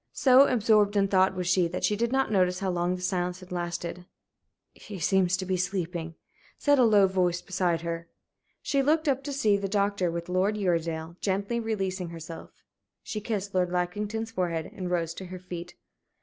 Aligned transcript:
So 0.13 0.47
absorbed 0.47 0.95
in 0.95 1.09
thought 1.09 1.35
was 1.35 1.45
she 1.47 1.67
that 1.67 1.83
she 1.83 1.95
did 1.95 2.11
not 2.11 2.31
notice 2.31 2.57
how 2.59 2.71
long 2.71 2.95
the 2.95 3.03
silence 3.03 3.39
had 3.39 3.51
lasted. 3.51 4.07
"He 4.73 4.97
seems 4.97 5.37
to 5.37 5.45
be 5.45 5.57
sleeping," 5.57 6.15
said 6.57 6.79
a 6.79 6.85
low 6.85 7.05
voice 7.05 7.39
beside 7.43 7.81
her. 7.81 8.09
She 8.63 8.81
looked 8.81 9.07
up 9.07 9.23
to 9.25 9.31
see 9.31 9.57
the 9.57 9.67
doctor, 9.69 10.09
with 10.09 10.27
Lord 10.27 10.55
Uredale. 10.57 11.17
Gently 11.19 11.59
releasing 11.59 12.09
herself, 12.09 12.49
she 13.03 13.21
kissed 13.21 13.53
Lord 13.53 13.69
Lackington's 13.71 14.31
forehead, 14.31 14.71
and 14.75 14.89
rose 14.89 15.13
to 15.13 15.25
her 15.25 15.37
feet. 15.37 15.75